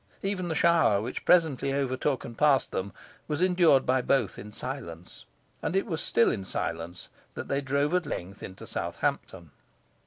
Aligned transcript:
Even 0.23 0.47
the 0.47 0.55
shower, 0.55 0.99
which 0.99 1.25
presently 1.25 1.71
overtook 1.75 2.25
and 2.25 2.35
passed 2.35 2.71
them, 2.71 2.91
was 3.27 3.39
endured 3.39 3.85
by 3.85 4.01
both 4.01 4.39
in 4.39 4.51
silence; 4.51 5.25
and 5.61 5.75
it 5.75 5.85
was 5.85 6.01
still 6.01 6.31
in 6.31 6.43
silence 6.43 7.09
that 7.35 7.47
they 7.49 7.61
drove 7.61 7.93
at 7.93 8.07
length 8.07 8.41
into 8.41 8.65
Southampton. 8.65 9.51